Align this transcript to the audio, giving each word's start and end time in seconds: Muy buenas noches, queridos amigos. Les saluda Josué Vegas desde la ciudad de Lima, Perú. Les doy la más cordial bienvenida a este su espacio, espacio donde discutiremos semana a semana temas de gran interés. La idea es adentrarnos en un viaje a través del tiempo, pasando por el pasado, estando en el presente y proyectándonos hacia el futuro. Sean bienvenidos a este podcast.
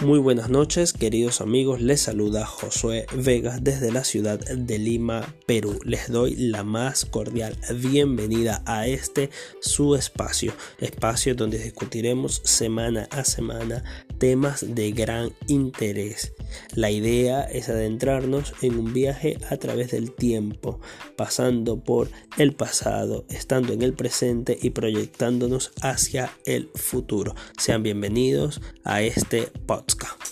Muy 0.00 0.20
buenas 0.20 0.48
noches, 0.48 0.92
queridos 0.92 1.40
amigos. 1.40 1.80
Les 1.80 2.00
saluda 2.00 2.46
Josué 2.46 3.06
Vegas 3.16 3.64
desde 3.64 3.90
la 3.90 4.04
ciudad 4.04 4.38
de 4.38 4.78
Lima, 4.78 5.34
Perú. 5.44 5.80
Les 5.82 6.08
doy 6.08 6.36
la 6.36 6.62
más 6.62 7.04
cordial 7.04 7.56
bienvenida 7.74 8.62
a 8.64 8.86
este 8.86 9.28
su 9.60 9.96
espacio, 9.96 10.52
espacio 10.78 11.34
donde 11.34 11.58
discutiremos 11.58 12.40
semana 12.44 13.08
a 13.10 13.24
semana 13.24 13.82
temas 14.18 14.74
de 14.74 14.92
gran 14.92 15.32
interés. 15.46 16.32
La 16.74 16.90
idea 16.90 17.42
es 17.42 17.68
adentrarnos 17.68 18.54
en 18.62 18.78
un 18.78 18.92
viaje 18.92 19.38
a 19.50 19.56
través 19.56 19.90
del 19.90 20.12
tiempo, 20.12 20.80
pasando 21.16 21.82
por 21.82 22.10
el 22.36 22.54
pasado, 22.54 23.24
estando 23.28 23.72
en 23.72 23.82
el 23.82 23.94
presente 23.94 24.58
y 24.60 24.70
proyectándonos 24.70 25.72
hacia 25.82 26.32
el 26.44 26.70
futuro. 26.74 27.34
Sean 27.56 27.82
bienvenidos 27.82 28.60
a 28.84 29.02
este 29.02 29.48
podcast. 29.66 30.27